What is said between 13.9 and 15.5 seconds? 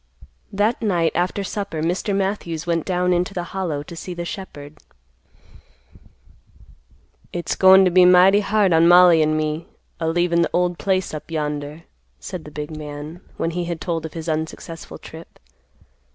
of his unsuccessful trip.